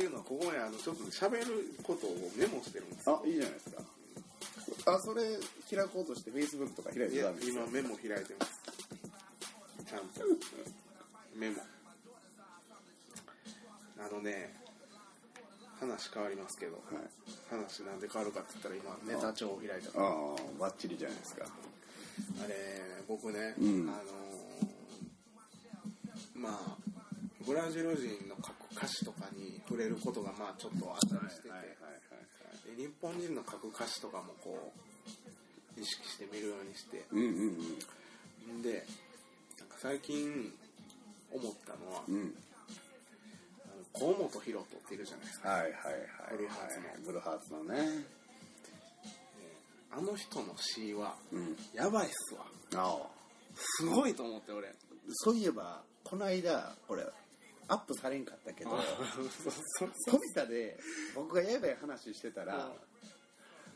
[0.00, 3.82] っていうのはここにあのちょっと喋ることをメモしてるんですあいいじゃないですか。
[4.96, 5.36] あそれ
[5.68, 8.64] 開こうとして Facebook とか開いてダメですよ今メモ開いてます。
[9.84, 10.24] ちゃんと。
[11.36, 11.56] メモ。
[14.00, 14.56] あのね
[15.78, 17.04] 話変わりますけど、はい
[17.50, 20.00] 話なんで変わるかって言ったら今ネタ帳を開いた。
[20.00, 21.44] ああバッチリじゃないですか。
[21.44, 22.56] あれ
[23.06, 23.68] 僕ね、うん。
[23.84, 24.70] あのー
[26.40, 26.76] まあ
[27.46, 28.36] ブラジル人の
[28.76, 31.48] 歌詞とかに触れることがまあちょっとあったりしてて、
[32.76, 34.72] で日本人の書く歌詞とかもこ
[35.76, 37.04] う意識して見るようにして。
[37.10, 37.26] うんうん
[38.50, 38.62] うん。
[38.62, 38.86] で
[39.58, 40.52] なんか最近
[41.32, 42.34] 思ったのは、うん。
[43.64, 45.74] あの河本大翔っているじゃないですか、はいはいはい
[46.32, 46.84] ブルーハーツの。
[47.06, 48.04] ブルーハーツのね。
[49.92, 51.56] あの人の詩はうん。
[51.74, 52.44] やばいっすわ。
[52.76, 53.06] ああ。
[53.56, 54.72] すごいと思って俺。
[55.12, 57.04] そういえばこの間これ
[57.70, 58.80] アップされんかったけどそう
[59.78, 60.76] そう飛田で
[61.14, 62.72] 僕がやばい話してたら、うん。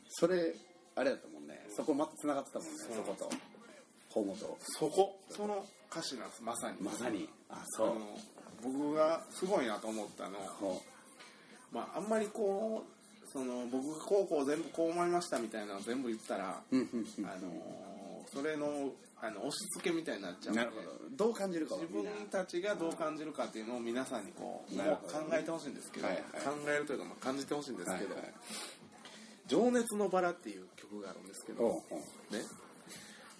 [0.08, 0.54] それ
[0.96, 1.64] あれだったもんね。
[1.74, 3.30] そこまた繋がってたもんねそこと。
[4.12, 4.36] 河本。
[4.60, 5.18] そこ？
[5.30, 6.76] その歌詞なんですまさに。
[6.80, 7.28] まさに。
[7.48, 7.86] ああそう。
[7.86, 7.94] の
[8.62, 10.38] 僕がすごいなと思ったの
[11.72, 16.82] まああんまりこうその僕がこうこう全部こう思いましたみたいなのを全部言ったら、あの
[18.32, 18.92] それの
[19.24, 20.54] あの押し付けみたいになっちゃう。
[20.54, 21.26] なるほど。
[21.26, 21.80] どう感じるかは。
[21.80, 26.22] 自分たちがどう感じるかっていうのを皆さんにこうなるほど考えてほしいんですけど、はいはい。
[26.44, 28.24] 考えるというかまあ感じてほしいんですけど「はい。
[28.24, 28.34] はい
[29.46, 31.82] 情熱のバラ」っていう曲があるんですけど、
[32.30, 32.42] ね。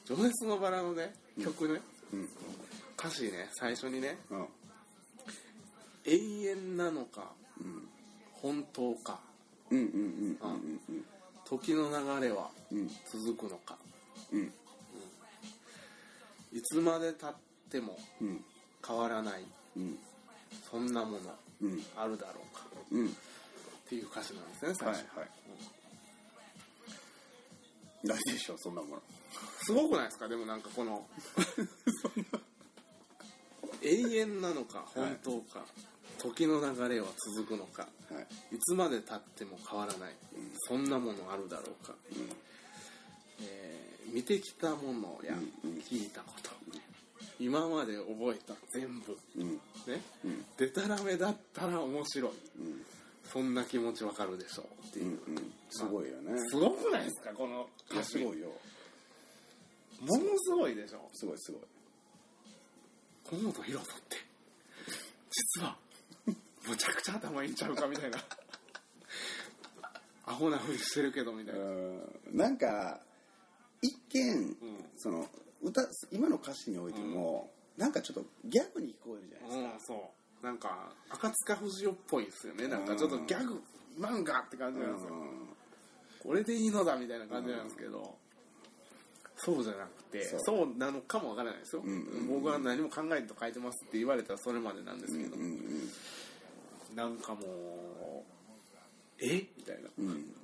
[0.04, 1.80] 情熱のバラのね曲ね、
[2.12, 2.28] ううん。
[2.98, 4.18] 歌詞ね最初にね。
[4.30, 4.48] うん
[6.04, 7.88] 「永遠なのかうん。
[8.32, 9.20] 本当か。
[9.70, 11.04] うんうんうんうんうん
[11.44, 12.88] 時の流れはうん。
[13.06, 13.76] 続くのか。
[14.32, 14.52] うん
[16.54, 17.34] いつまでたっ
[17.68, 18.44] てもうん。
[18.86, 19.44] 変わらない
[19.76, 19.98] うん。
[20.70, 21.84] そんなものうん。
[21.96, 23.08] あるだろうか」うん。
[23.08, 23.10] っ
[23.88, 25.28] ていう歌詞なんですね最初、はいはい。
[28.06, 29.02] ないでしょそんなもの。
[29.62, 30.28] すごくないですか？
[30.28, 31.06] でもなんかこの
[33.82, 35.64] 永遠なのか本当か、
[36.18, 38.56] 時の流れは続くのかはい。
[38.56, 40.14] いつまでたっても変わらない、
[40.68, 41.94] そんなものあるだろうか、
[43.40, 43.83] えー
[44.14, 45.78] 見てきたものやうんうん。
[45.80, 46.50] 聞いたこと、
[47.40, 49.18] 今まで覚えた全部。
[49.36, 49.50] うん。
[49.50, 49.56] ね、
[50.24, 50.44] うん。
[50.56, 52.30] でたらめだったら面白い。
[52.30, 52.84] うん。
[53.24, 56.38] そんな気持ちわかるでしょうってうんいう、うんすごいよね。
[56.48, 58.12] すごくないですかこの歌詞。
[58.12, 58.52] すごいよ。
[60.00, 61.08] ものすごいでしょ。
[61.12, 61.62] すごいすごい。
[63.28, 64.16] 河本大翔って。
[65.56, 65.76] 実は
[66.68, 68.18] むちゃくちゃ頭いいんちゃうかみたいな。
[70.26, 72.00] アホなふりしてるけどみたいな、うん。
[72.32, 73.00] なんか
[73.84, 74.56] 一見、うん。
[74.96, 75.28] その
[75.62, 80.10] 歌今の歌詞においても、なんかちょっとギャグに聞こえるじゃないですか、うん、そ
[80.42, 80.44] う。
[80.44, 82.68] なんか赤塚不二夫っぽいですよね。
[82.68, 83.60] なんかちょっとギャグ
[83.98, 85.48] 漫画って感じなんですよ、うん。
[86.22, 88.16] これでいいのだみたいな感じなんですけど、
[89.36, 91.82] そうじゃなくてそそううなのかもわからないですよ、
[92.28, 95.36] 僕は何も考えんと書いてますって言われたらそれまでなんですけど、
[96.94, 97.44] なんかもう
[99.20, 99.46] え？
[99.56, 99.88] みたいな。
[99.98, 100.34] うん。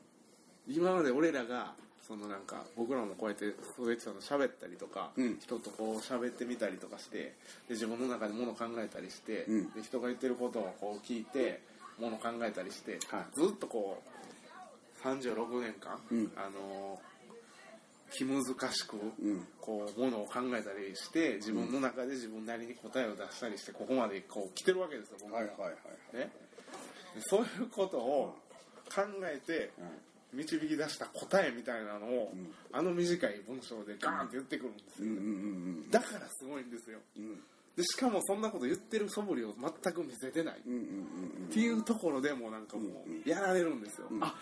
[0.69, 1.75] 今まで俺らが
[2.11, 5.39] そのなんか僕らもこうやって鈴木さんと喋ったりとか、うん。
[5.39, 7.35] 人とこう喋ってみたりとかしてで
[7.71, 9.71] 自分の中でもの考えたりして、うん。
[9.71, 11.63] で人が言ってることをこう聞いて
[12.01, 13.41] もの考えたりして、はい。
[13.41, 16.33] ずっとこう36年間、うん。
[16.35, 17.11] あのー
[18.13, 19.47] 気難しく、ん。
[19.61, 25.69] こうものを考えたりして自分の中で自分なりに答えを出したりしてここまでこう来てるわけですよ僕ははいはいは
[26.13, 26.17] い。
[26.17, 26.33] ね、
[27.15, 28.35] でそういうことを
[28.93, 29.71] 考えて
[30.33, 32.53] 導き出した答えみたいなのを、ん。
[32.73, 35.27] あの短い文章でガーンって言ってくるんですよ、うんうんう
[35.87, 36.99] んだからすごいんですよ。
[37.17, 37.41] うん
[37.77, 40.89] でしかもそんなこと言ってる素振りを全く見せてない、うんうんうんう
[41.45, 44.23] んっていうところでもうなんかもうやられるんですよ、ん。
[44.23, 44.35] あ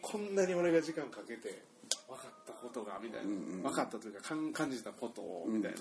[0.00, 1.62] こんなに俺が時間かけて
[2.08, 5.78] 分かったことがみたいな、うんうん分かったというか感感じたことをうんみたいな、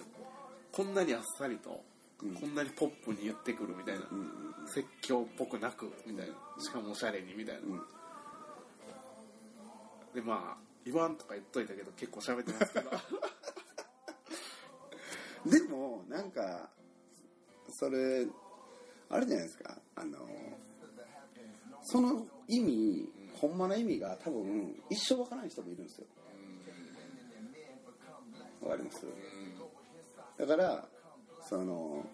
[0.72, 1.78] こんなにあっさりと、うん
[2.40, 4.02] こんなにポップに言ってくるみたいな、
[4.68, 6.34] 説教っぽくなくみたいな。
[6.60, 7.82] しかもおしゃれにみたいな、うん。
[10.14, 12.92] でまあ言わんとか言っといたけど結構喋ってますけど。
[15.50, 16.70] でもなんか
[17.72, 18.28] それ
[19.10, 19.76] あれじゃないですか。
[19.96, 20.20] あの
[21.84, 26.06] その意味、ほんまの意味が多分一生わからない人もいるんですよ。
[28.62, 29.04] わかります？
[30.38, 30.88] だから
[31.52, 32.06] その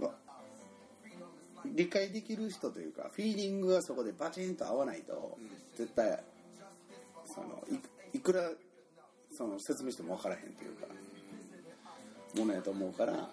[0.00, 0.10] わ
[1.64, 5.38] 理解できる人というかフィーリングがそこでバチンと合わないと、
[5.76, 6.18] 絶対
[7.24, 8.50] そのいいくら
[9.30, 10.88] その説明しても分からへんというか
[12.36, 13.28] ものやと思うから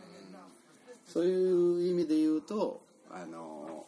[1.08, 3.88] そういう意味で言うとあの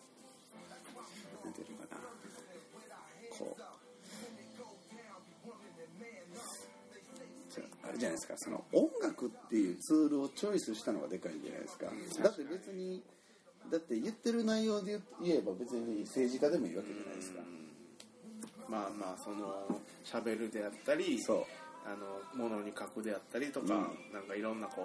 [7.99, 8.33] じゃないですか。
[8.37, 11.85] その音楽っていうツールをチョイスしたのがでかいんじゃないですか、
[12.23, 13.01] だって別に
[13.71, 17.41] だって言ってる内容で言えば別に政治家でもいいわけじゃないですか、
[18.69, 21.43] まあまあその喋るであったりそう。
[21.87, 24.83] あの物に書くであったりとか、うんなんかいろんなこ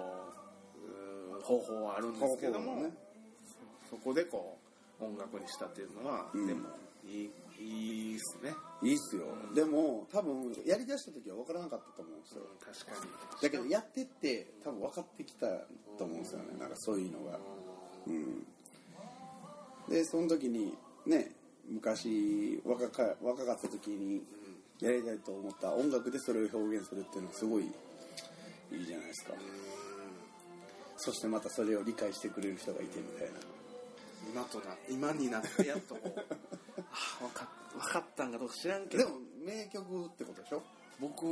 [1.37, 2.91] う方法はあるんですけども、ね。
[3.89, 4.57] そこでこ
[5.01, 6.47] う音楽にしたっていうのは、うん。
[6.47, 6.69] でも
[7.05, 12.43] いいいいっすね、いいっすよ、でも多分やりだした時は分からなかったと思うんですよ。
[12.59, 13.11] 確かに。
[13.41, 15.47] だけどやってって多分分かってきた
[15.97, 16.57] と思うんですよね。
[16.59, 17.39] なんかそういうのが。
[18.07, 18.45] うん。
[19.89, 20.73] でその時に
[21.05, 21.31] ね
[21.69, 24.23] 昔若か若かった時に
[24.79, 27.67] やりたいと思った音楽でそれを表現するっていうのはすごいい
[28.81, 29.33] いじゃないですか。
[30.97, 33.39] そしてまたそれを理解してくれる人がいてみたいな。
[34.31, 36.35] 今とな今になってやっとこう。
[36.51, 36.52] あ
[37.19, 39.05] 分かっ分かったんかどうか知らんけど。
[39.05, 40.63] でも名曲ってことでしょ？
[40.99, 41.25] 僕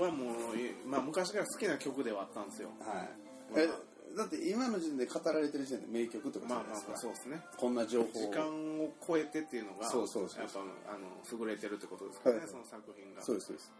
[0.00, 2.70] はもう、えまあ、昔から好きな曲ではあったんですよ。
[2.80, 3.08] はい。
[3.56, 3.68] え
[4.16, 7.42] だって今の時点で語られてる時点で名曲ってことじゃまあまあないですか、そうですね。
[7.58, 10.60] こんな情報時間を超えてっていうのがそうそうそうやっぱ
[10.94, 11.06] あの
[11.38, 12.48] 優れてるってことですかね、はい。
[12.48, 13.22] その作品が。
[13.22, 13.72] そうですそうです。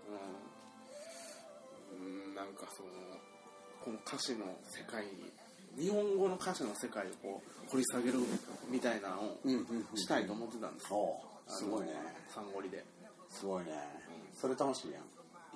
[1.98, 2.30] うん。
[2.30, 2.90] うんなんかその
[3.82, 5.32] この歌詞の世界に
[5.78, 8.18] 日本語の歌詞の世界をこう掘り下げる
[8.68, 10.86] みたいなのをしたいと思ってたんです
[11.58, 11.92] すごいね。
[12.34, 12.84] サンゴリで。
[13.28, 13.72] すごいね。
[14.40, 15.02] それ楽しいやん。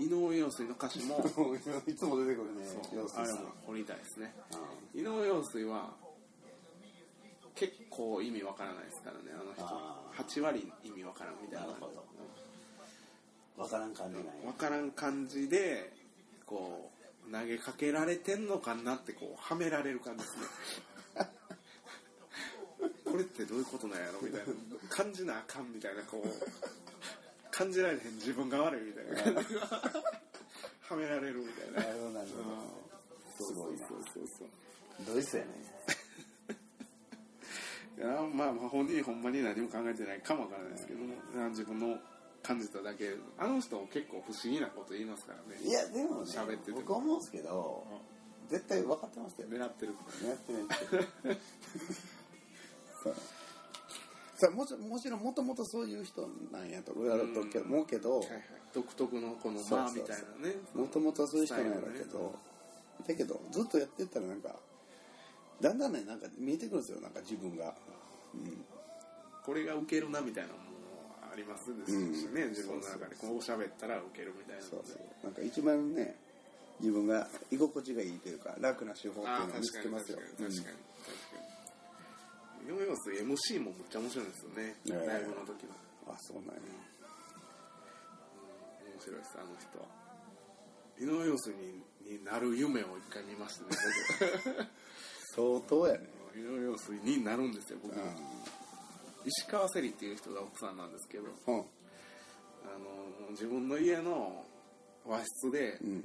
[0.04, 1.22] 井上陽水の歌詞も
[1.86, 3.24] いつも出てくるね陽水さん。
[3.24, 4.34] あれも掘りたいですね。
[4.94, 5.94] う井上陽水は
[7.54, 9.64] 結構意味わからないですからねあの人。
[9.64, 11.66] あ8割意味わからんみたいな。
[11.68, 12.04] なるほど。
[13.56, 14.46] 分からん感じない。
[14.46, 15.92] わからん感じで
[16.44, 16.93] こう
[17.30, 20.42] 投げかけられてんのかなってこうはめられる感じですね。
[23.04, 24.46] これってどういうことなんやろみたいな。
[24.88, 26.28] 感じなあかんみたいなこう
[27.50, 29.60] 感じられへん自分が悪いみたいな感じが。
[30.84, 31.80] はめられるみたいな。
[31.80, 32.36] なるほどなるほ
[33.42, 33.88] どすごいな。
[33.88, 34.48] そうそうそう
[35.06, 35.50] ドイツやね
[37.98, 41.98] いやまあまあ本人ほんまに何も考えてないかもわからないですけども自分の
[42.44, 43.16] 感じただけ。
[43.38, 45.60] あの人結構不思議なこと言いますからね。
[45.62, 46.78] いやでもね喋ってても。
[46.82, 47.84] 僕思うんですけど
[48.50, 49.48] 絶対分かってますよ。
[49.48, 49.94] 狙ってる
[50.28, 51.38] やってない
[53.02, 53.14] そう。
[54.36, 58.42] さあもちもちろんもともとそういう人なんやと俺は思うけどはいはい、
[58.74, 60.56] 独特のこの間みたいなね。
[60.74, 64.56] もともとそういう人なんやろうけどね、だけどずっとやってったらなんか
[65.60, 67.74] だんだんねなんか見えてくるんですよなんか自分が、
[68.34, 68.64] うん、
[69.44, 70.73] これがウケるなみたいなのも
[71.34, 72.50] ありますですしね、うん。
[72.54, 73.16] 自分の中で。
[73.18, 75.02] こう喋ったらウケるみたいなそうそう。
[75.26, 76.14] なんか一番ね
[76.78, 80.18] 自分が居心地がいいというか楽な手法っていうのを見つけますよ。
[80.18, 81.42] 確かに確かに確か
[82.62, 82.70] に。
[82.70, 85.06] 井上陽水 MC もめっちゃ面白いんですよね、ええ。
[85.06, 86.60] ライブの時の、うんあそうなんや。
[86.60, 86.60] う
[88.84, 88.92] ん。
[88.92, 89.86] 面白いですあの人は。
[91.00, 94.68] 井上陽水にになる夢を一回見ましたね
[95.34, 96.00] 相当やね。
[96.26, 97.98] 僕井上陽水になるんですよ僕、う
[99.24, 101.32] 石川せりっていう人が奥さんなんですけどんうん。
[101.32, 102.78] あ
[103.26, 104.44] の自分の家の
[105.06, 106.04] 和室でうん。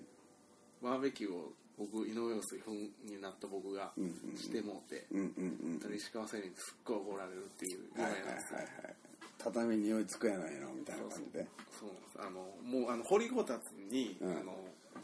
[0.81, 3.91] バーベキューを僕井上陽水風になった僕が
[4.35, 8.65] してもうて、うんうんうん石川せりにすっごい怒られるっていう夢はないんですよ、はい。
[8.65, 8.95] はいはい
[9.39, 11.47] 畳に追いつくやないのみたいな感じで。
[11.79, 14.31] そうなんですあのもうあの掘りごたつに、うん。
[14.31, 14.53] あの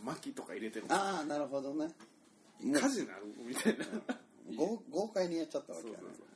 [0.03, 1.87] 薪とか入れてるああなるほどね。
[2.61, 3.85] 火事になるみたいな。
[4.57, 5.99] 豪豪快にやっちゃったわけやね。
[6.01, 6.34] そうそうそう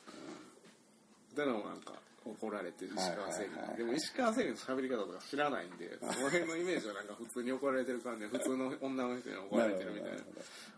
[1.40, 1.94] だからなんか
[2.26, 10.18] 怒られて石川せりに、はいでも石川せりの喋り方とか知らないんでその辺のイメージはなんか普通に怒られてる感じで 普通の女の人に怒られてるみたいな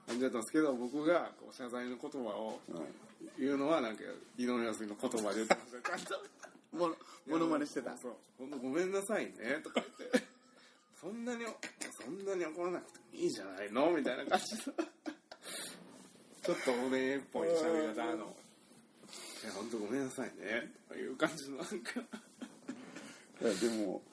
[0.08, 2.60] 感じだったんですけど僕がこう謝罪の言葉を
[3.38, 4.04] 言うのはなんか
[4.38, 5.56] 井上陽水の言葉で言って
[5.90, 6.20] ました
[6.78, 6.96] もの
[7.28, 10.32] ものまねしてたそうほんとごめんなさいねとか言って。
[11.02, 11.44] そんなに
[11.92, 14.62] そんなに怒らなくてもいいじゃないのみたいな感じの。
[16.44, 18.36] ちょっとお礼っぽい喋り方あの
[19.44, 22.00] 「いや本当ごめんなさいね」とかいう感じのなんか。
[23.42, 24.04] いやでも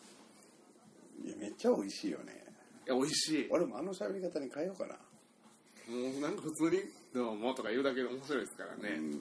[1.23, 2.45] いやめっちゃ美味しいよね。
[2.87, 3.49] いや美味しい。
[3.51, 4.95] 俺もあの喋り方に変えようかな。
[4.95, 6.83] もうなんか普通に
[7.13, 8.97] 「どうも」とか言うだけで面白いですからね。
[8.97, 9.13] うん。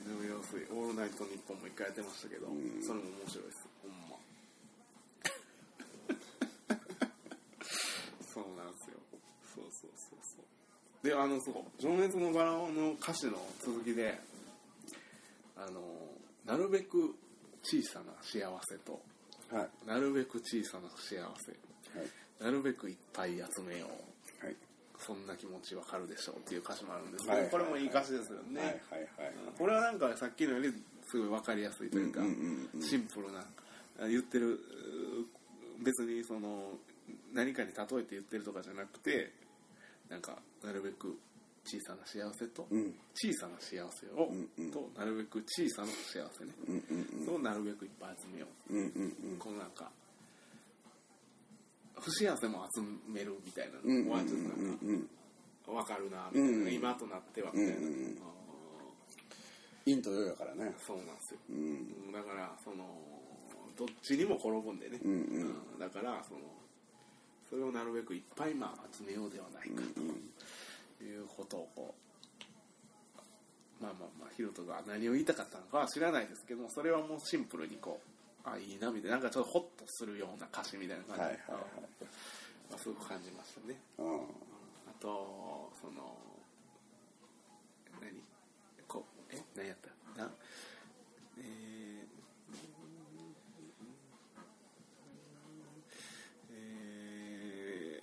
[0.00, 2.82] 井上陽水「オールナイトニッポン」も一回やってましたけどうん。
[2.82, 4.16] それも面白いですほんま
[8.32, 8.96] そうなんですよ
[9.54, 10.44] そうそうそうそう
[11.02, 14.18] であのそう「情熱のバラ」の歌詞の続きで
[15.56, 15.80] あの
[16.44, 17.14] なるべく
[17.62, 19.00] 小さな幸せと
[19.50, 19.68] はい。
[19.86, 22.44] なるべく小さな幸せはい。
[22.44, 23.86] なるべくいっぱい集めよ
[24.42, 24.56] うはい。
[24.98, 27.42] そそんな気持ちわかるでしょうっていう歌詞もあるんですけど、はい。
[27.44, 30.72] はいはいこれもいい歌詞ですよね、はいはいはいこれはなんかさっきのより
[31.06, 33.44] すごい分かりやすいというか、うんうんうんシンプルな
[34.08, 34.58] 言ってるう
[35.84, 36.78] 別にその
[37.32, 39.32] 何かに例えて言ってるとかじゃなくて
[40.10, 41.16] なんかなるべく
[41.64, 42.94] 小さな幸せと、うん。
[43.14, 44.70] 小さな幸せを、うんうん。
[44.70, 46.84] となるべく小さな幸せね、うん
[47.20, 49.38] うんとなるべくいっぱい集めよう、うんうんうん。
[49.38, 49.90] このなんか
[52.00, 55.06] 不幸せも集めるみたいなのはちょっとなんかうん
[55.66, 56.72] 分かるなみたいな、うんうん。
[56.74, 57.90] 今となってはみたいな、うんうん。
[57.90, 58.30] うんあ
[59.86, 60.64] 陰と陽やからね。
[60.64, 61.40] ーそうなんですよ。
[61.50, 62.12] うん。
[62.12, 62.84] だからその
[63.76, 66.40] どっちにも転ぶんでね、うんだからその
[67.50, 70.30] それをなるべくいっぱいまあ集めようではないかうん
[70.98, 71.94] ということをこ
[73.80, 78.00] うまあまあまあヒロトが何を言いたかったのかは知らないですけどもそれはもうシンプルにこ
[78.46, 81.62] うあいいなみたいななんかちょっとホッとするような歌詞みたいな感じで、はいはいはい。
[82.70, 83.76] まあ、すごく感じましたね。
[83.98, 84.14] うん。
[84.16, 84.20] あ
[85.00, 86.16] とその
[88.00, 88.22] 何？
[88.86, 89.76] こうえ何やっ
[90.16, 90.30] たな
[91.38, 91.44] えー
[96.52, 98.02] えー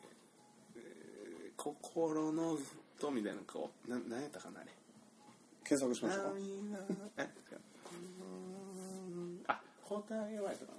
[0.75, 1.61] えー
[1.97, 2.65] 心のずっ
[2.99, 4.69] とみたいなこうな何やったかなあれ。
[5.63, 7.23] 検索しましょうか。
[9.47, 10.77] あ答えはやったかな。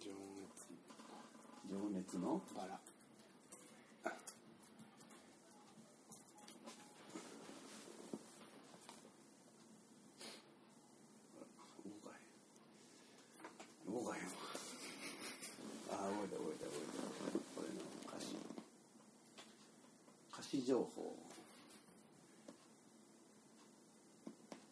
[0.00, 0.10] 情
[1.70, 2.80] 情熱の熱バラ
[13.86, 14.28] 動かへんわ
[15.90, 18.36] ああ覚えた覚えた覚えたこれの歌詞
[20.32, 21.16] 歌詞情報。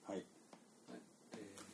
[0.05, 0.17] はい。
[0.17, 1.01] はい。
[1.39, 1.67] えー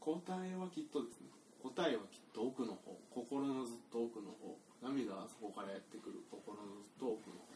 [0.00, 1.28] 答えはきっとですね。
[1.62, 2.98] 答えはきっと奥の方。
[3.10, 4.58] 心のずっと奥の方。
[4.82, 7.46] 涙はそこからやってくる心のずっと奥の方。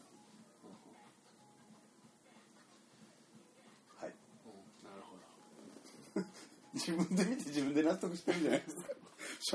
[3.99, 4.15] はい。
[4.47, 4.53] うん。
[4.53, 6.23] うんなるほど。
[6.75, 8.83] 自分で見て自分で納得してるじゃないですか。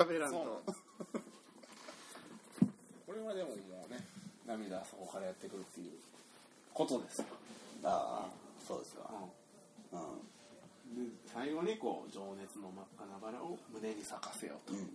[0.04, 0.64] 喋らんと
[3.06, 3.56] これはでもも
[3.88, 4.04] うね
[4.48, 5.92] 涙はそこからやってくるっていう
[6.74, 7.26] ことですよ、
[7.84, 8.30] ああ
[8.66, 9.10] そうですか
[9.92, 10.00] うん。
[10.00, 11.12] うん。
[11.12, 14.86] で最後にこう情熱の真っ赤なバラを胸に咲かせようと、うんうん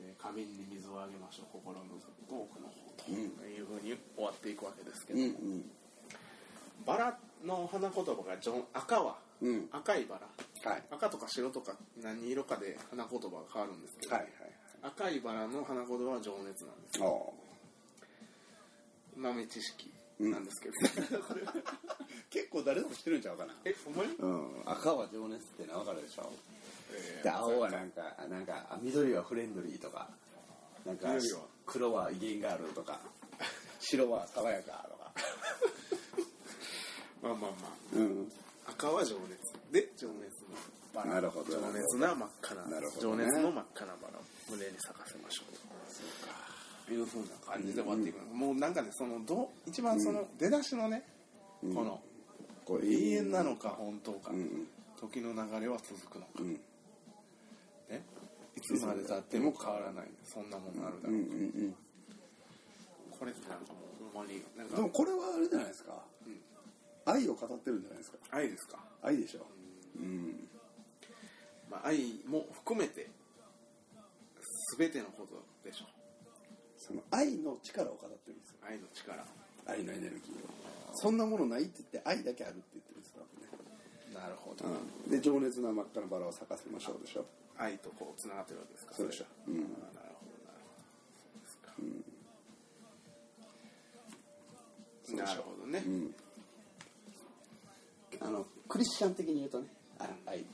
[0.00, 1.46] えー花瓶に水をあげましょう。
[1.52, 1.84] 心の
[2.28, 3.04] と奥の方と。
[3.08, 3.16] うん。
[3.52, 5.70] いうふうに終わっていくわけですけうんど、うん。
[6.86, 9.48] バラの花言葉がジョン赤はうん。
[9.48, 10.70] うん赤いバラ。
[10.70, 10.82] はい。
[10.90, 14.32] 赤とか白とか何色かで花言葉が変わるんですけど、はいはい
[14.82, 17.32] 赤いバラの花言葉は情熱なんですはいお
[19.16, 20.74] 豆知識なんですけど、
[22.30, 23.54] 結構誰でも知ってるんちゃうかな。
[23.64, 24.62] えほんまに、うん。
[24.64, 26.32] 赤は情熱ってのは分かるでしょ。
[26.92, 30.08] えーで青はなんかなんかあ緑はフレンドリーとか。
[30.84, 31.08] なんか
[31.66, 33.00] 黒は威厳があるとか。
[33.80, 35.12] 白は爽やかとか。
[37.22, 37.96] まあまあまあ。
[37.96, 38.32] うん。
[38.66, 39.72] 赤は情熱。
[39.72, 40.56] で情熱の
[40.94, 41.52] バラなるほど。
[41.52, 42.66] 情熱な真っ赤な。
[42.66, 45.56] なるほど情ね熱の真っ赤なバラを胸に咲かせましょう。
[45.56, 45.65] と
[46.92, 51.02] いうふうな感じで終わっていく、もうなんかねそのど一番その出だしのね、
[51.62, 51.74] うん。
[51.74, 52.00] この
[52.64, 56.52] これ永遠なのか本当か、うん時の流れは続くのか、うん。
[56.54, 56.58] ね。
[58.56, 60.06] いつまでたっても変わらない。
[60.24, 61.74] そんなもんあるだろう、うんうんうん
[63.18, 64.76] これってなんかもうほんまになんか。
[64.76, 65.92] でもこれはあれじゃないですか、
[66.26, 66.40] うん。
[67.12, 68.18] 愛を語ってるんじゃないですか。
[68.30, 69.46] 愛ですか、愛でしょ。
[69.98, 70.48] うん。
[71.70, 73.08] まあ、愛も含めて
[74.78, 75.86] 全てのことでしょ
[76.86, 78.56] その愛の力を語ってるんですよ。
[78.62, 79.24] 愛の力。
[79.66, 80.48] 愛のエネルギーを。
[80.94, 83.26] そんなものないって言って愛だけあるって言ってるんですよ、
[84.14, 87.26] なるほど、うん、で情熱な真っ赤なバラを咲かせましょうでしょ。
[87.58, 88.94] 愛とこうつながってるわけですか。
[88.94, 89.24] そうでしょ。
[89.48, 89.54] うん。
[89.56, 90.30] なるほどなるほど。
[91.34, 91.74] そうですか、
[95.04, 96.14] そうでしょなるほどね、うん。
[98.20, 99.66] あのクリスチャン的に言うとね。
[99.98, 100.46] あ愛。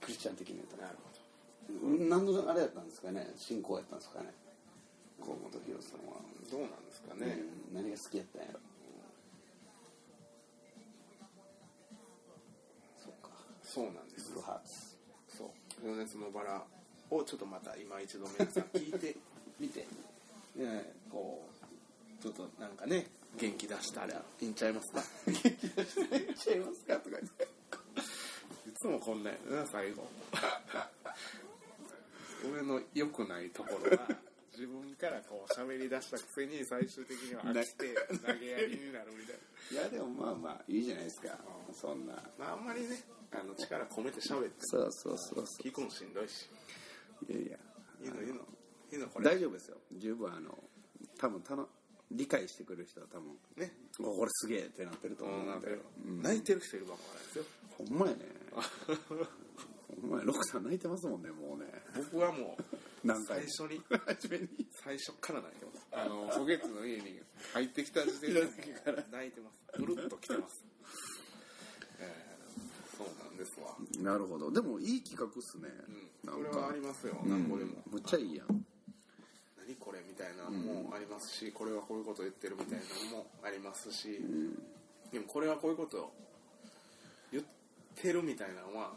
[0.00, 0.96] クリスチャン的に言うとなる
[2.08, 3.32] 何のあれやったんですかね。
[3.36, 4.32] 信仰やったんですかね
[5.20, 7.38] 河本博さんは、ほどどうなんですかね、
[7.72, 8.60] うん何が好きやったんやろ。
[13.02, 13.30] そうか。
[13.62, 14.32] そうなんです。
[14.34, 14.60] ブハ
[15.28, 15.48] そう
[15.84, 16.62] 情熱のバラ
[17.10, 19.16] をちょっとまた今一度皆さん聞いて
[19.60, 19.86] みて、
[20.56, 21.42] ね、こ
[22.18, 25.02] うちょっとなんかね元気出したらいいんちゃいますか？
[25.26, 26.96] 元気出したらいいんちゃいますか？
[26.96, 27.48] とか言って。
[28.68, 30.06] いつもこんなんやな最後。
[32.52, 34.08] 俺の良くないところは
[34.52, 37.94] 自分からこう喋り出したくせに最終的には飽きて
[38.26, 39.38] 投げやりになるみたい
[39.72, 41.38] いやでもまあまあいいじゃないですか。
[41.72, 42.14] そんな。
[42.14, 46.48] な、まあ、あんまりねあの力込めて喋ってそうそうそうそ聞くのしんどいし。
[47.28, 47.58] ういやいや
[48.92, 49.24] いいのこれ。
[49.26, 49.76] 大丈夫ですよ。
[49.92, 50.62] 十分あの
[51.18, 51.68] 多分たの
[52.10, 53.72] 理解してくれる人は多分ね。
[54.00, 57.44] おこれすげえってなってると思うんで、うん泣いてる人いるかもわからないですよ
[57.78, 58.24] ほんまやね。
[60.00, 61.66] ほんまやロクさん泣いてますもんねもうね。
[61.94, 63.80] 僕はもう何回最初に。
[64.06, 64.48] 初めに。
[64.84, 67.20] 最初から泣いてますあのソゲッツの家に
[67.54, 68.42] 入ってきた時点で。
[69.10, 69.82] 泣いてます。
[69.82, 70.64] うるっと来てます、
[71.98, 72.30] えー
[73.00, 73.74] そうなんですわ。
[74.02, 74.50] なるほど。
[74.52, 75.68] でもいい企画っすね、
[76.26, 76.44] うん。
[76.44, 77.16] これはありますよ。
[77.24, 77.30] うん。
[77.30, 78.46] なんぼでも、むっちゃいいやん。
[79.56, 84.20] 何これみたいなのもありますし、これはこういうこと言ってるみたいなのもありますし、
[85.10, 86.12] でもこれはこういうことを
[87.32, 87.44] 言っ
[87.96, 88.92] てるみたいなのは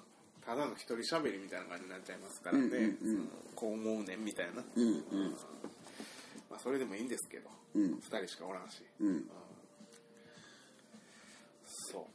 [0.45, 3.29] ただの一人喋りみたいな感じになっちゃいますからね、うんうんうん。
[3.55, 5.31] こう思うねんみたいな、うんうん。
[6.49, 7.95] まあ、それでもいいんですけど、うん。
[7.95, 9.29] 二人しかおらんし、うん。
[11.65, 12.05] そう。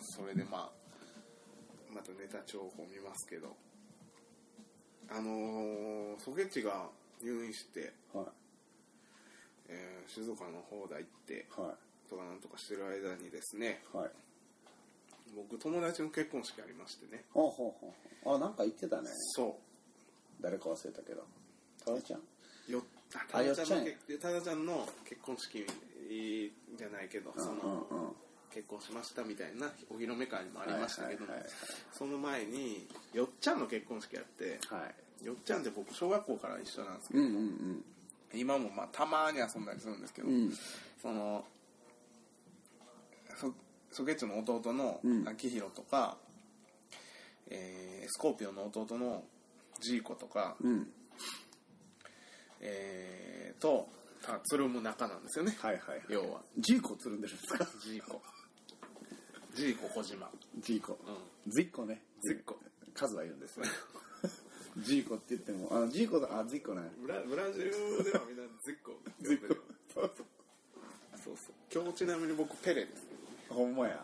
[0.00, 0.70] それでまあ
[1.94, 3.56] またネタ帳を見ますけど。
[5.10, 6.88] あのーソゲッチが
[7.22, 8.26] 入院して、はい。
[9.68, 11.74] えー静岡の方だ行っては
[12.08, 14.10] とかなんとかしてる間にですねいはい
[15.34, 17.24] 僕友達の結婚式ありましてね。
[17.32, 18.36] ほうほうほうほう。
[18.36, 19.08] あなんか言ってたね。
[19.36, 19.58] そ
[20.40, 21.24] 誰か忘れたけど。
[21.84, 22.20] タワちゃん？
[22.68, 22.82] うよ
[23.14, 25.66] あただちゃんのよっちゃんの結婚式
[26.76, 28.12] じゃないけどその、うんうん。
[28.52, 31.50] 結婚しましたみたいなお披露目会もありましたけどもはいはいはいはい。
[31.92, 34.86] その前によっちゃんの結婚式やっては
[35.22, 35.26] い。
[35.26, 37.84] よっちゃんって僕小学校から一緒なんですけど、うんうん
[38.34, 40.52] 今もまあたまに遊んだりするんですけど、うんうん。
[41.02, 41.44] その
[43.36, 43.52] そ
[43.92, 45.28] ソケッチの弟のうん。
[45.28, 46.16] 秋広とか、
[47.48, 49.22] えースコーピオンの弟の
[49.80, 50.88] ジーコとか、うん。
[52.60, 53.88] えーと
[54.22, 55.56] たつるむ仲なんですよね。
[55.60, 56.40] はいはい要は。
[56.58, 57.66] ジーコつるんでるんですか？
[57.82, 58.22] ジーコ。
[59.54, 60.30] ジーコ小島。
[60.60, 60.92] ジーコ。
[60.92, 62.00] うズイッコね。
[62.22, 62.56] ズイッコ。
[62.94, 63.64] 数はいるんですよ
[64.78, 66.38] ジーコって言ってもあジーコだ。
[66.38, 69.54] あズイッコねブラブラジルではみんなズイッコズイッコ。
[69.94, 71.36] そうそう。
[71.72, 73.01] 今日ちなみに僕ペレです
[73.52, 73.98] ほんまや。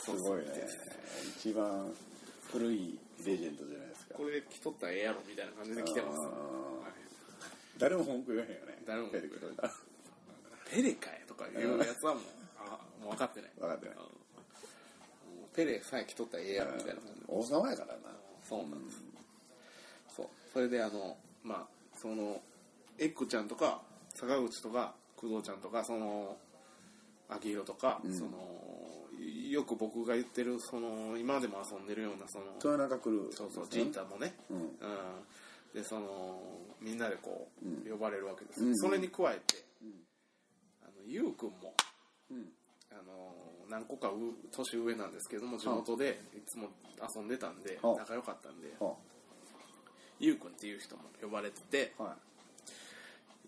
[0.00, 0.46] すごいね。
[1.38, 1.92] 一番
[2.52, 4.14] 古いレジェンドじゃないですか。
[4.14, 6.20] これ着とったらええやろみたいな感じで来てます、
[7.78, 8.82] 誰も文句言わへんよね。
[8.86, 9.08] 誰も。
[9.08, 9.56] 文句ペレク
[10.70, 12.22] ペレかいとかいうやつはもう
[12.58, 13.50] あもう分かってない。
[13.58, 13.96] 分かってない。
[15.54, 18.00] ペレさえ着とったらええやろみたいな感じで王様やからな。
[18.48, 19.02] そうなんです、
[20.14, 20.26] そう。
[20.52, 21.66] それであのまあ
[21.98, 22.40] その
[22.98, 23.80] エッグちゃんとか
[24.14, 26.36] 坂口とか工藤ちゃんとかその
[27.28, 28.12] 秋広とか、うん。
[28.12, 28.30] その
[29.50, 34.56] よく僕が言ってるその今でも遊んでるようなその豊中来るそうそうジンタもね、うん。
[34.58, 34.68] うん、
[35.74, 36.40] でその
[36.80, 37.90] みんなでこう、うん。
[37.90, 39.90] 呼ばれるわけです、うんそれに加えて、ん。
[40.82, 41.74] あのゆうくんも
[42.30, 42.48] うん。
[42.92, 43.32] あの
[43.68, 44.12] 何個かう
[44.52, 46.68] 年上なんですけども地元でいつも
[47.14, 48.94] 遊んでたんではあ仲良かったんでは
[50.20, 52.14] ゆうくんっていう人も呼ばれててあはい。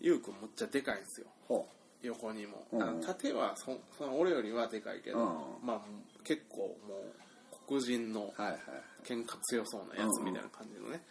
[0.01, 1.27] ゆうくんむっちゃでかいんですよ。
[1.49, 1.63] は
[2.01, 2.83] 横にも、うん。
[2.83, 5.21] あの縦はそその俺よりはでかいけど、う
[5.63, 5.67] ん。
[5.67, 5.81] まあ
[6.23, 8.61] 結構もう黒人のあはいはい。
[9.03, 11.01] 喧嘩強そうなやつみたいな感じのね、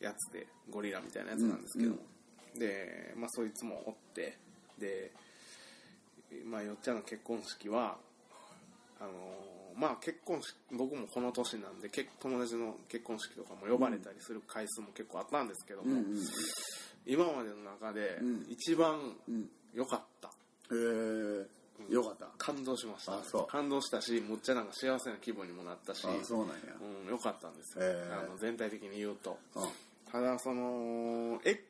[0.00, 1.92] やつでゴリラみたいなやつなんですけど。
[1.92, 1.96] も、
[2.56, 4.36] でまあそいつもおって
[4.78, 5.10] で
[6.44, 7.96] まあよっちゃんの結婚式は
[9.00, 9.12] あのー
[9.76, 16.16] まあ結婚式僕もこの年なんで結友達の結婚式とかも呼ばれたりする回数も結構あったんですけども、うんうん
[17.06, 18.46] 今までの中でうん。
[18.48, 19.48] 一番うん。
[19.74, 20.30] 良かった、へ
[20.72, 22.28] えよかった。
[22.38, 23.14] 感動しました。
[23.14, 23.46] あそう。
[23.46, 26.54] 感動したしむっちゃなんか幸せな気分にもなったしあそうなんや。
[26.80, 28.20] うん、良かったんですよ、へー。
[28.20, 29.36] あの全体的に言うと。
[29.56, 29.68] あ
[30.12, 31.64] ただそのえ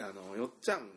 [0.00, 0.88] あのよっちゃん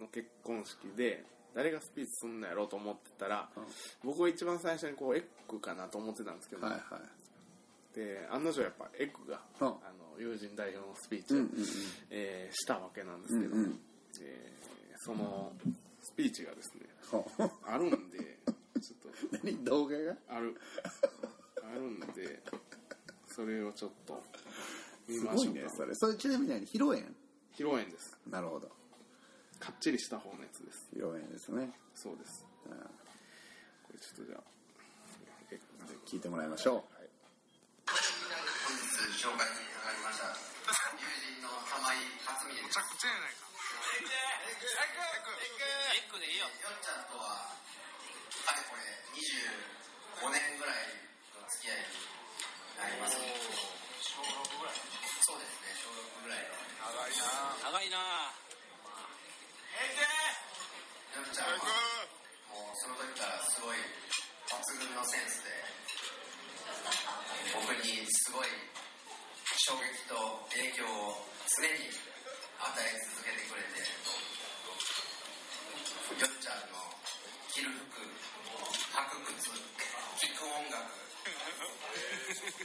[0.00, 3.64] の結婚式で誰がスピーチすんのやろうと思ってたら、うん。
[4.02, 7.94] 僕は一番最初にこうエッグかなと思ってたんですけど、はいはい。
[7.94, 9.66] で案の定やっぱエッグが、うん。
[9.68, 9.78] あの
[10.18, 11.50] 友人代表のスピーチを、うんうん。
[12.10, 13.80] えーしたわけなんですけど、うんうん。
[14.20, 14.58] えー
[15.04, 15.52] その
[16.02, 16.86] スピーチがですね
[17.66, 18.18] あるんで
[18.82, 20.16] ちょっと何動画が？
[20.28, 20.56] ある
[21.62, 22.42] あるんで
[23.28, 24.20] それをちょっと
[25.06, 25.60] 見ましょうか。
[25.60, 25.94] ねそれ。
[25.94, 26.66] それちなみに何？
[26.66, 27.02] 披露宴？
[27.54, 28.16] 披露宴です。
[28.28, 28.68] なるほど。
[29.60, 30.88] かっちりした方のやつです。
[30.92, 31.72] 披露宴ですね。
[31.94, 32.44] そうです。
[32.66, 32.78] うん。
[32.78, 34.42] これちょっとじゃあ
[35.52, 35.60] え
[36.06, 36.84] 聞いてもらいましょはい。
[37.86, 43.50] 本日紹介ゃくちゃやないか
[43.90, 44.06] エ
[45.98, 47.50] ッグでいいよよっちゃんとは
[48.46, 48.86] かれこれ
[49.18, 50.86] 25年ぐらい
[51.34, 51.98] の付き合いに
[52.78, 54.78] なります小6ぐらい
[55.26, 56.54] そうですね小6ぐらいの
[57.66, 57.98] 長いな
[61.18, 61.66] よっちゃんは
[62.54, 63.82] もうその時からすごい
[64.46, 65.50] 抜群のセンスで
[67.58, 68.54] 僕にすごい
[69.66, 71.26] 衝撃と影響を
[71.58, 71.90] 常に
[72.58, 73.86] 与え続けてくれてよ
[76.26, 76.82] っちゃんの
[77.54, 78.10] 着る服履
[79.14, 79.62] く靴聴
[80.34, 80.82] く音楽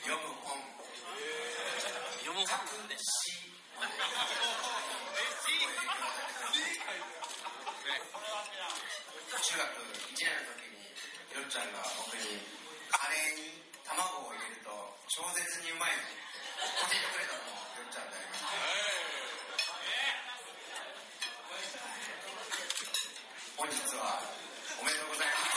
[0.01, 0.57] 読む本
[2.25, 3.53] 読む書く詩
[9.43, 10.87] 中学1年の時に
[11.35, 12.41] よっちゃんが僕に
[12.89, 14.71] カレーに卵を入れると
[15.11, 16.15] 超絶にうまいって
[16.63, 18.49] 教えてくれたのもよっちゃんであります
[23.57, 24.23] 本日は
[24.81, 25.53] おめでとうございます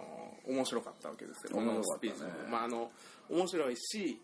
[0.48, 2.32] 面白かったわけですよこの面白かったね。
[2.52, 2.92] まああの
[3.30, 4.22] 面白いし、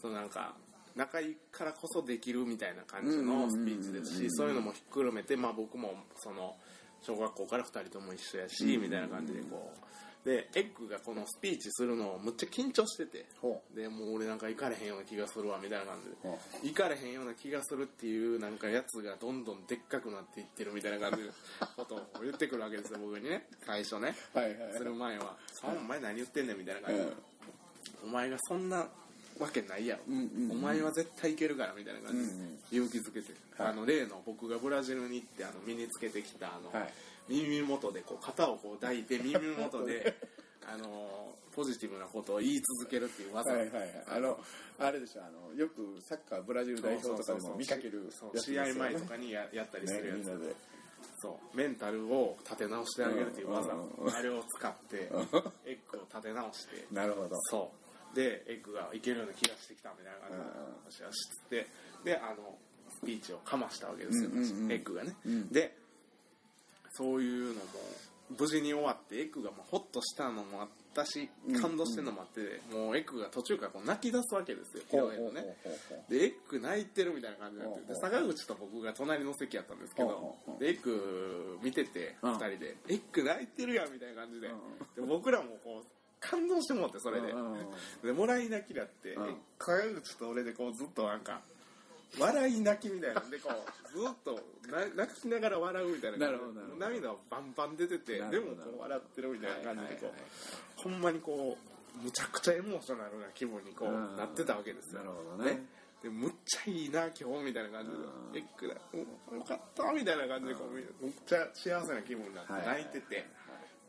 [0.00, 0.54] そのなんか
[0.96, 6.56] 仲いいからこそできるみたいな感じのスピーチですしそういうのもひっくるめてまあ僕もその
[7.02, 9.86] 小学校から2人とも一緒やし、みたいな感じでこう。
[10.26, 13.26] でエッグがこのスピーチするのをむっちゃ緊張してて。
[13.40, 16.16] ほでもう俺なんか行かれへんような気がするわみたいな感じで。
[16.20, 21.30] ほ行かれへんような気がするっていうなんかやつがどんどんでっかくなっていってるみたいな感じの
[21.76, 23.46] ことを言ってくるわけですよ僕にね。
[23.64, 24.16] 最初ね。
[24.76, 27.06] する前は「あお前何言ってんねん」みたいな感じで。
[27.06, 28.08] うん。
[28.08, 28.88] お前がそんな
[29.38, 30.58] わけないやろ、うんうんうん。
[30.58, 32.58] お前は絶対いけるからみたいな感じでうんうん。
[32.70, 33.72] 勇気づけて、はい。
[33.72, 36.92] あの例の僕がブラジルに行ってあの身につけてきたあの、はい。
[37.28, 40.14] 耳元でこう肩をこう抱いて耳元で
[40.68, 43.52] あのポジティブなことを言い続けるっていう技。
[43.52, 44.04] はいはいはい。
[44.08, 44.38] あの
[44.78, 48.10] あれでしょあのよくサッカーブラジル代表とかでも見かけるね。
[48.40, 50.54] 試合前とかにややったりすねるやつ、みんなで。
[51.18, 51.56] そう。
[51.56, 54.96] メンタルを立て直してあげるっていう技、うんうんあれを使って
[55.64, 56.86] エッグを立て直して。
[56.92, 57.36] なるほど。
[57.50, 57.85] そう
[58.16, 60.48] でエッグがいけるような気がしてきたみたいな感じでうん。
[60.48, 61.66] うん私は知って
[62.04, 62.56] であの
[62.88, 64.72] スピーチをかましたわけですよ、うんうんうん。
[64.72, 65.48] エッグがね、うん。
[65.52, 65.76] で
[66.92, 67.60] そういうのも
[68.38, 71.60] 無事に終わってエッグがもうホッとしたのもあったしうん。
[71.60, 75.56] 感動してるのもあって、もうエッグが途中からこう泣き出すわけですよ披露宴のね。
[76.08, 84.48] でエッグ泣いてるみたいな感じになってで坂口と僕が隣の席やったんですけどでエッグ見ててうん2人で「エッグ泣いてるやん」みたいな感じで。
[84.48, 85.06] うん。
[85.06, 87.32] で僕らもこう感動してもってそれで。
[88.02, 89.36] でもらい泣きだってうん。
[89.58, 91.40] 坂口と俺でこうずっとなんか
[92.18, 96.18] 笑い泣きみたいなんでこう ずっとな泣きながら笑うみたいな。
[96.18, 96.78] なるほどなるほど。
[96.78, 100.26] 涙はバンバン出ててなでもこう笑ってるみたいな感じでこはいはいは
[100.78, 105.00] うほんまにこうむちゃくちゃエモーショナルな気分にこうなってたわけですよ。
[105.00, 105.66] なるほどね。
[106.02, 108.32] でむっちゃいいな今日みたいな感じうん。
[108.32, 112.84] でエッグだうんよかったみたいな感じでこうむっちゃ幸せな気分になってはいはいはい。
[112.84, 113.26] 泣いてて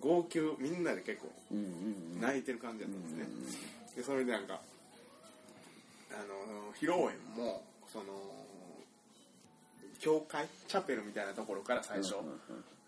[0.01, 1.63] 号泣みんなで結構うんうん
[2.15, 2.21] うん。
[2.21, 3.25] 泣いてる感じだったんですね、
[3.95, 4.59] でそれでなんか
[6.11, 8.05] あの披露宴もその
[9.99, 12.37] 教会チャペルみたいなところから最初、うんうんうん。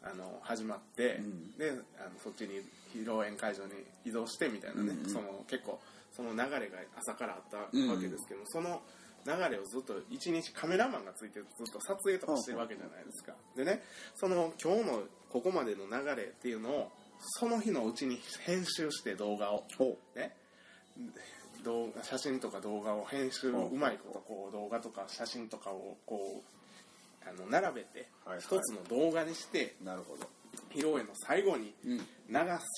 [0.02, 1.58] あの始まって、うん。
[1.58, 2.62] であのそっちに
[2.96, 3.72] 披露宴会場に
[4.06, 5.10] 移動してみたいなね、うんうん。
[5.10, 5.80] その結構
[6.16, 7.68] その流れが朝からあったわ
[8.00, 8.82] けですけど、その
[9.26, 13.84] 流れをずっと一日カメラマンがついてずっと撮影とかしてるわけじゃないですか、でね
[14.16, 19.64] その今日のここまでの流れっていうのをその日のうちに編集して動画を。
[19.78, 20.36] ほね。
[21.64, 28.08] 動画写真とか動画を編集うまいことこう動画とか写真とかをこうあの並べて
[28.40, 30.28] 一つの動画にしてうなるほど。
[30.72, 31.98] 披露宴の最後にうん。
[31.98, 32.04] 流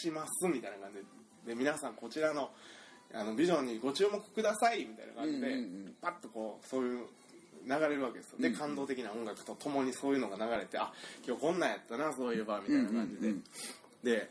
[0.01, 0.97] しますみたいな感じ
[1.45, 2.51] でで皆さんこちらの
[3.13, 5.47] あのビジョンにご注目くださいみたいな感じで、
[6.01, 7.07] パッとこうそういう
[7.67, 8.37] 流れるわけですよ。
[8.39, 10.93] で、感動的な音楽とともにそういうのが流れてあ
[11.27, 13.33] 今日こんなんやったなそういえばみたいな感じで、
[14.03, 14.29] で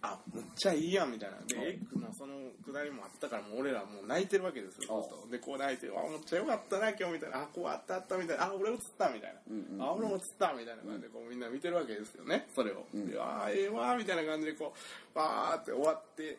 [0.00, 1.38] あむっちゃいいやんみたいな。
[1.48, 5.28] でエッグのそのくだりもあったからもう俺らもう泣いてるわけですよずっと。
[5.30, 7.42] でこう泣いてあむっちゃよかったな今日みたいな。
[7.42, 8.44] あこうあったあったみたいな。
[8.44, 16.38] あ俺映ったみたいな、うんうんあ俺も映ったみたいな感じでこうみんな見てるわけですよねそれを、うんでああええわみたいな感じでこうバーって終わって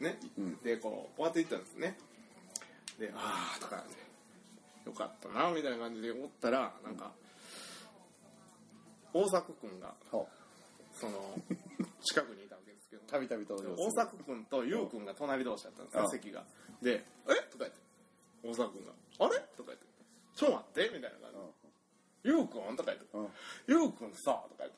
[0.00, 0.56] ね、うん。
[0.58, 1.96] でこう終わっていったんですね。
[2.98, 7.12] でああとかでよかったなみたいな感じで思ったらなんか
[9.14, 10.28] 大迫君がほ
[11.02, 11.34] その
[12.06, 13.02] 近くにいたわけですけど。
[13.10, 16.44] たびたび登場大迫君と優君が隣同士だったんですようん席が。
[16.80, 17.34] で「え？
[17.50, 17.80] とか言って。
[18.44, 19.86] 大迫君が「あれ?」とか言って
[20.36, 21.30] 「ちょ待って」みたいな感
[22.22, 22.30] じ。
[22.30, 23.06] で「優君?」とか言って。
[23.14, 23.30] うんうん
[23.66, 24.76] 「優君さ」とか言って。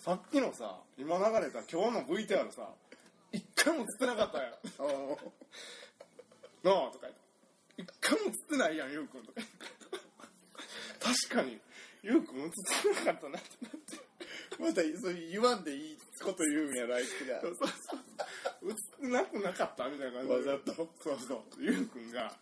[0.00, 2.72] さっきのさ今流れた今日の VTR さ
[3.32, 4.52] 一回も映ってなかったやん。
[6.64, 7.20] なあとか言って。
[7.76, 9.22] 一回も映ってないやん優君。
[9.22, 9.54] とか言って。
[11.28, 11.60] 確かに
[12.02, 13.48] 優君映ってなかったなって
[14.60, 19.06] またそう言わんでいいこと言うんやろあいつがそうそうそう。
[19.06, 20.50] 映なくなかったみたいな感じで。
[20.50, 21.40] わざとそうそう。
[21.58, 22.32] ゆうくんが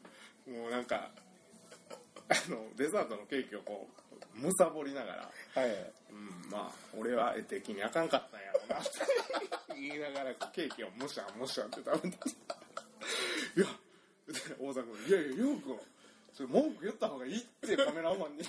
[0.46, 1.10] もうなんか
[2.28, 3.86] あのデザートのケーキをこ
[4.34, 5.62] うむさぼりながら。
[5.62, 5.70] はい。
[6.10, 8.78] うんまあ俺は絵的にあかんかったんやろうな。
[8.78, 8.88] って
[9.80, 12.26] 言いながらケーキをむしゃむしゃって食べた。
[12.26, 13.66] いや
[14.26, 15.78] で大阪君「いやいやゆうくん
[16.34, 18.44] それ文句言った方がいいってカメラマンに」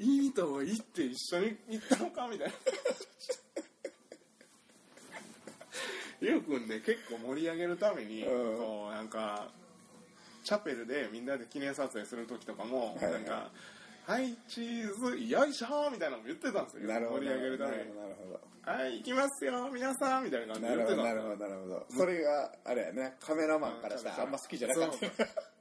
[0.00, 2.54] 言いに行った方がいいって一緒に行ったのかみたいな。
[6.22, 8.58] ゆうくんね結構盛り上げるために、うん。
[8.58, 9.48] こうなんか
[10.42, 13.12] チャペルでみんなで記念撮影する時とかも、はいはい。
[13.12, 13.50] なんか
[14.06, 16.88] 「はいチーズよいしょ」みたいなのも言ってたんですよ。
[16.88, 17.20] なるほど。
[17.20, 17.76] 盛り上げるために。
[17.76, 18.40] なるほど
[18.72, 21.98] 「はい行きますよ皆さん」みたいな感じでな言ってたんですよるほどなるほどなるほど。
[21.98, 24.96] それがあれやねカメラマンからしたらあんま好きじゃなかった。
[24.98, 25.10] そう。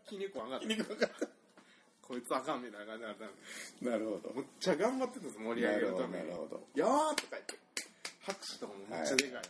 [0.08, 0.66] 気に食わんかった
[2.10, 3.26] こいつあかんみたいな感じだった。
[3.26, 3.30] ん
[3.86, 6.26] でなるほどむっちゃ頑張ってたんです盛り上げるために。
[6.26, 6.58] なるほど。
[6.58, 7.60] なる「よー」とか言って
[8.26, 9.46] 拍手とかもめっちゃでかいのね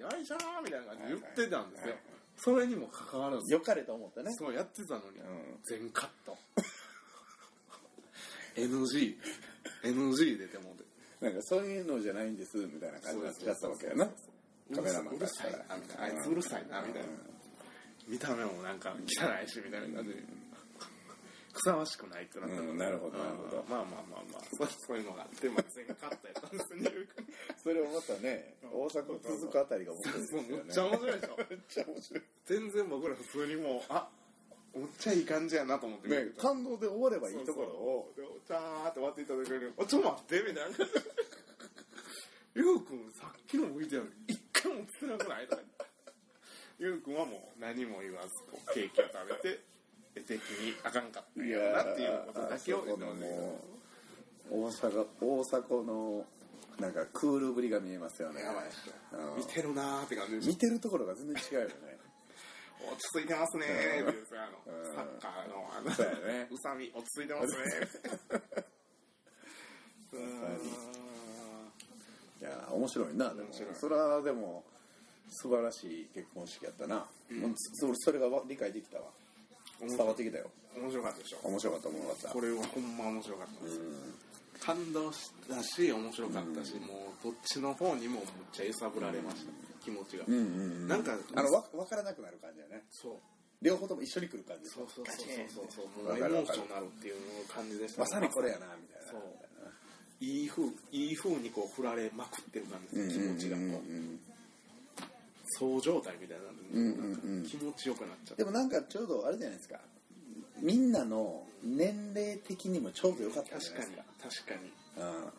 [0.00, 1.94] はいよいしょーみたいな感じで言ってたんですよ。
[2.36, 3.52] それにもかかわらず。
[3.52, 4.32] よかれと思ってね。
[4.32, 5.20] そうやってたのに。
[5.20, 5.60] うん。
[5.64, 6.36] 全カット。
[8.56, 9.16] NG
[9.84, 10.84] NG 出てもうて。
[11.20, 14.08] なんかそういうのじゃないんですみたいな感じになっちゃったわけやな。
[14.74, 16.04] カメラマンうるさいなみたいな。
[16.04, 17.08] あいつうるさいなみたいな。
[18.08, 20.14] 見た目もなんか汚いしみたいな感じ。
[20.14, 20.24] で
[21.52, 23.64] ふさわしくないってなったのうんなるほどなるほど。
[23.68, 24.42] まあまあまあまあ。
[24.56, 26.90] そうそういうのがあって、まあ、全カットやったんですよね。
[27.62, 30.48] それをまたね大阪続くあたりが面白いですよね。
[30.48, 31.36] もうめっちゃ面白いでしょ。
[31.36, 32.22] めっちゃ面白い。
[32.46, 34.08] 全然僕ら普通にもうあ
[34.74, 36.42] めっちゃいい感じやなと思ってねた。
[36.48, 38.12] 感動で終わればいいところを。
[38.16, 39.72] そうそうでチャーって終わっていただける。
[39.76, 40.76] あちょっと待ってみたいな。
[42.54, 48.28] ゆうくんさっきの VTR 一回も映ってなくないとうくんはもう何も言わず
[48.74, 49.71] ケーキを食べて絵
[50.20, 53.12] 的にあかんかったんやろなっていうことだけを言ってま
[54.50, 56.26] 大阪大阪の
[56.78, 58.42] なんかクールぶりが見えますよね。
[58.42, 58.64] やばい。
[59.38, 61.74] 見てるなーって感じで見てるところが全然違うよね。
[62.84, 64.86] 落ち着いてますねーってさあのうん。
[64.94, 66.48] サッカーのあのそうやね。
[66.50, 67.62] 宇佐美落ち着いてますね
[72.40, 73.32] いや面白いな。
[73.32, 74.64] でもそれはでも
[75.30, 79.04] 素晴らしい結婚式やったな、もうそそれがわ理解できたわ
[79.88, 80.50] 伝わってきたよ。
[80.76, 81.38] 面白かったでしょ？
[81.48, 83.80] 面白かった面白かったこれはほんま面白かったです、
[84.60, 89.52] 感動したし面白かったし、もうどっちの方にもめっちゃ揺さぶられました、
[89.84, 92.84] 気持ちが、なんかあのわ分からなくなる感じだね。
[92.90, 93.14] そう。
[93.60, 95.16] 両方とも一緒に来る感じそうそうそう
[95.46, 95.86] そうそう。
[96.02, 97.14] もうわエモーショナルっていう
[97.46, 98.00] 感じでした。
[98.00, 99.12] まさにこれやなみたいな。
[99.12, 99.22] そう。
[100.18, 103.66] いい風いい風にこう振られまくってる感じうんです気持ちがこう。
[103.66, 104.18] うん
[105.58, 107.44] そう状態みたいなうんうんうん。
[107.44, 109.78] 気持ちよくなっちゃってでもなんかちょうどあれじゃないですか。
[110.60, 114.02] みんなの年齢的にもちょうどよかったんじゃ確かないですか。
[114.02, 115.24] に確かに、うん。
[115.26, 115.32] う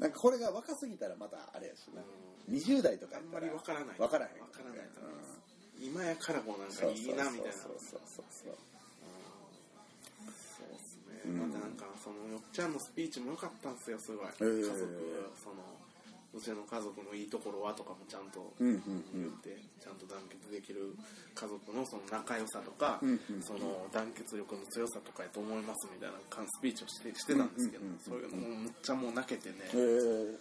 [0.00, 2.02] なんかこれが若すぎたらまたあれやしな、
[2.50, 3.96] 20代とかあんまり分からない。
[3.96, 4.32] 分からへん。
[4.34, 7.52] 分からないうんん今やからこうなんかいいなみたいな。
[7.52, 8.58] そうそうそうそうそう。
[10.24, 14.60] ですね、うんまたなんかそのよっちゃんのスピーチも良かったんですよすごい、へー。
[14.60, 15.56] 家族その
[16.34, 18.80] うちの家族のいいところはとかもちゃんと言っ
[19.40, 20.96] て、ちゃんと団結できる
[21.34, 23.00] 家族のその仲良さとか、
[23.40, 30.38] その団結力の強さとかやと思いますみたいな感スピーチをしてしてたんですけど、そういうのもむっちゃもう泣けてね、へえ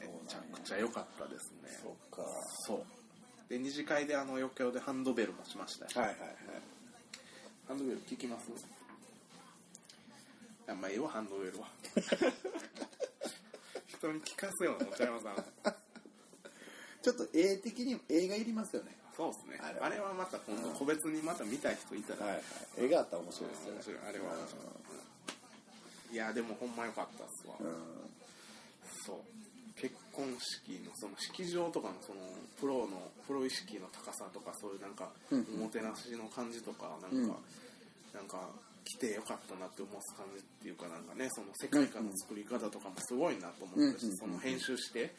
[0.00, 1.68] めちゃくちゃ良かったですね。
[1.82, 2.24] そっか。
[2.66, 2.84] そう。
[3.50, 5.90] で二次会であの余興でハンドベルもしましたよ。
[5.94, 6.36] はいはいはい。
[7.68, 8.48] ハンドベル聞きます？
[10.68, 11.66] あまあいいわハンドベルは
[14.00, 15.76] 人に聞かせようのちゃいますあの
[17.04, 18.96] ちょっと絵的に映画いりますよね。
[19.16, 19.60] そうですね。
[19.60, 20.12] あれは。
[20.16, 22.44] また今度個別にまた見たい人いたら、はいはい。
[22.84, 23.76] 絵があったら面白いですよね。
[23.76, 24.60] 面白いあれは面白
[26.12, 27.68] いいやでもほんま良かったっすわ、うん。
[29.04, 29.16] そう。
[29.76, 32.20] 結婚式のその式場とかのその
[32.60, 35.46] プロのプロ意識の高さとかそういうなんかうん。
[35.60, 37.28] おもてなしの感じとかなんか、うん。
[38.16, 38.48] なんか
[38.84, 45.14] 来てよかったなって思わす感じっていうかなんかねその世界観の作り方とかもすごいなと思ったし、うんその編集して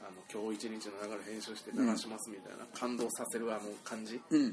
[0.00, 4.52] あの今日一日の流れ編集して流しますみたいな、感動させるあの感じうん。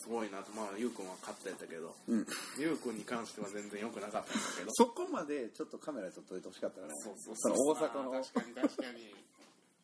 [0.00, 2.26] すごいなとまあゆうくんは勝ったやったけどうん。
[2.58, 4.70] ゆうくんに関しては全然良くなかったんだけど。
[4.72, 6.94] そこまでちょっとカメラちょっと撮いてほしかったからね。
[7.04, 8.10] そうそうその大阪の。
[8.16, 9.14] 確かに確かに。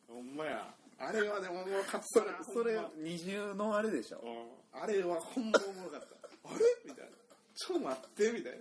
[0.09, 0.73] ほんまや。
[0.97, 4.21] あれはでもおもろかったなそれ二重のあれでしょ。
[4.23, 4.81] うん。
[4.81, 6.15] あれはほんまおもろかった。
[6.49, 6.84] あ れ
[7.55, 8.57] ちょっと待ってみたいな。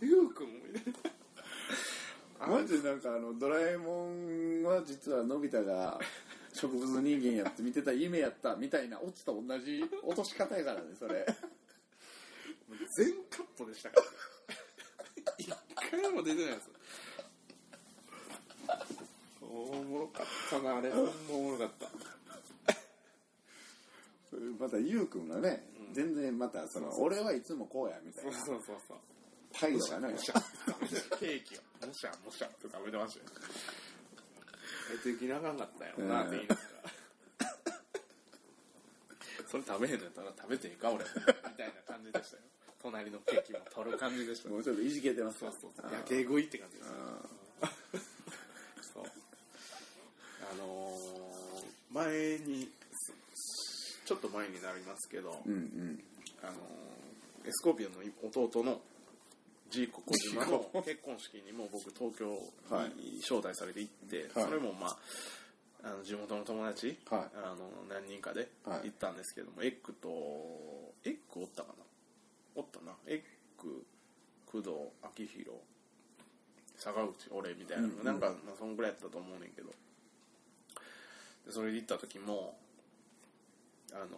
[0.00, 0.92] ゆうくんみたい。
[2.40, 6.00] なマジでなんかあのドラえもんは実はのび太が
[6.52, 11.26] 植物人間やって見てた夢やったみたいなオチと同じ落とし方やからねそれ。
[12.96, 14.02] 全カットでしたから。
[15.38, 15.48] 一
[15.90, 16.70] 回も出てないです
[19.42, 20.90] おもろかったなあれ。
[21.30, 21.86] おもろかった
[24.58, 28.98] またゆうくんがね、全然またその俺はいつもこうやみたいそうなそうそうそう
[29.52, 30.34] 態度がねもしゃ
[31.18, 31.86] ケーキを。
[31.86, 33.26] もしゃもしゃって食べてましたよ。
[35.04, 36.60] 出てきなあかんかったよなって言いながら。
[39.50, 41.04] それ食べへんのやったら食べていいか俺。
[41.04, 41.10] み
[41.56, 42.42] たいな感じでしたよ。
[42.82, 44.48] 隣のケーキも取る感じでした。
[44.48, 45.86] もうちょっといじけてますそうそうそう。
[45.86, 46.94] あーやけ食いって感じですよ
[47.62, 47.66] あ
[48.94, 49.04] そう。
[50.52, 51.00] あのー
[51.92, 52.70] 前に
[54.10, 56.02] ちょっと前になりますけど、ーうんうん。
[56.42, 58.80] あのーエスコーピオンの弟の
[59.70, 62.26] ジーコ小島の結婚式にも僕東京
[62.98, 64.44] に招待されて行って、はい。
[64.46, 64.98] それもまあ
[65.84, 67.20] あの地元の友達、はい。
[67.38, 68.90] あの何人かではい。
[68.90, 70.08] 行ったんですけども、エッグと
[71.04, 71.84] エッグおったかな？
[72.56, 72.92] おったな。
[73.06, 73.86] エッグ
[74.44, 74.70] 工藤
[75.14, 75.50] 昭弘
[76.76, 78.04] 坂口俺みたいなのが、うん。
[78.06, 79.70] なんか、まあ、そんぐらいやったと思うねんけど。
[81.46, 82.58] でそれで行った時も
[83.92, 84.10] あのー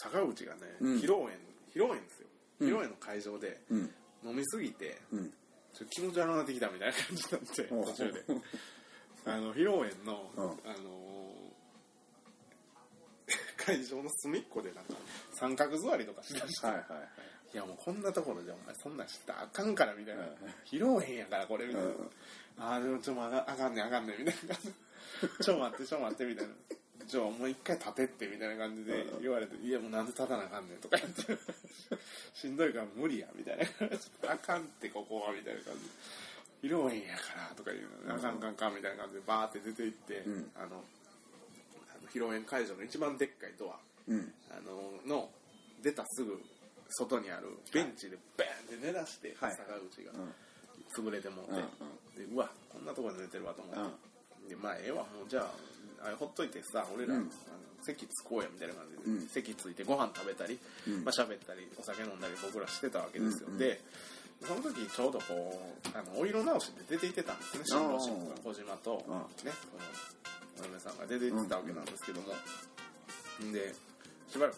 [0.00, 0.96] 坂口がね、うん。
[0.98, 1.32] 披露宴
[1.70, 2.28] 披露宴ですよ。
[2.60, 2.68] うん。
[2.68, 3.90] 披露宴の会場でうん。
[4.24, 5.32] 飲みすぎて、うん。
[5.74, 8.24] ちょ気持ち悪くなってきたみたいな感じになって途中で。
[9.26, 10.44] あの披露宴の、うん。
[10.44, 11.48] あのー
[13.58, 14.94] 会場の隅っこでなんか
[15.34, 17.08] 三角座りとかしだして、はいはいはい。
[17.52, 20.30] いやもうこんなところでお前そんなんしてたらあかんからみたいな、はい
[20.64, 22.10] 披露宴やからこれみたいな、うん。
[22.58, 24.74] ああでもちょっとあかあかんねんあかんねんみたいな感じ
[25.42, 26.54] ちょ待ってちょ待ってみたいな。
[27.06, 31.38] ちょもう一回立てってみたいな感じで言われて「いやもうなんで立たなあかんねん」とか言って
[32.34, 33.64] 「しんどいから無理や」みたいな
[34.30, 35.84] 「あかんってここは」みたいな感じ。
[35.84, 35.88] で
[36.62, 40.50] 披露宴やからとか言うのあかんあかんあかんみたいな感じでバーって出て行って、うん。
[40.56, 40.82] あの
[42.08, 43.78] 披露宴会場の一番でっかいドア。
[44.08, 44.34] うん。
[44.50, 45.30] あのの
[45.82, 46.42] 出たすぐ
[46.90, 49.56] 外にあるベンチでバーンって寝だして、はい。
[49.56, 50.12] 坂口が。
[50.12, 50.34] うん。
[50.90, 54.07] 潰れてもうて、うんでうわこんなところで寝てるわと思って、
[54.48, 55.42] でまあええわもうじゃ
[56.00, 57.26] ああれほっといてさ俺ら、うんあの
[57.80, 59.28] 席つこうやみたいな感じで、うん。
[59.28, 60.58] 席ついてご飯食べたり、
[60.88, 63.80] うんまあ喋ったりお酒飲んだり僕らしてたわけですよ、うんうんで
[64.42, 65.50] その時ちょうどこ
[65.82, 72.28] うあのお色直しで出ていってたんですね新郎新婦が小島と、うんねそのお嫁さんが出て行ってたわけなんですけども、
[73.52, 73.74] で
[74.30, 74.56] しばらく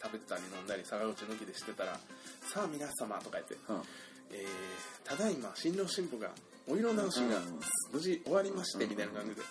[0.00, 1.98] 食べてたり飲んだり坂口抜きでしてたら
[2.52, 3.82] 「さあ皆様」とか言ってうん。
[4.32, 4.48] えー
[5.04, 6.30] ただいま新郎新婦が
[6.68, 7.60] お色直しがうん
[7.92, 9.42] 無事終わりましてみたいな感じで、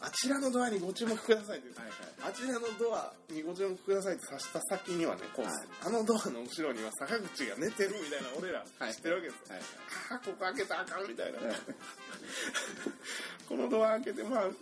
[0.00, 1.90] あちらのドアにご注目くださいって、はい
[2.22, 5.54] あちらのドアにご注目くださいって指した先にはねこう、はい。
[5.86, 8.94] あのドアの後ろには坂口が寝てるみたいな俺らはい。
[8.94, 9.62] 知ってるわけですよ、はい
[10.10, 11.56] ああここ開けたらあかんみたいな、はい。
[13.48, 14.54] このドア開けてまあ2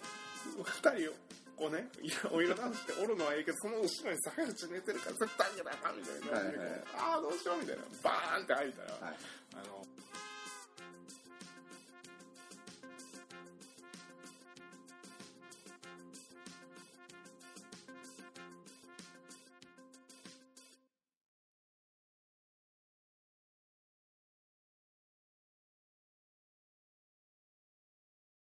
[1.03, 1.15] 人を
[1.59, 6.39] こうねいやお色直しておるのはいいけどその後ろに坂口寝てるから絶対開けたらあかんみたいな。
[6.39, 6.85] はいはい。
[6.95, 7.83] ああどうしようみたいな。
[8.03, 9.19] バーンって開いたら、はい。
[9.55, 9.87] あの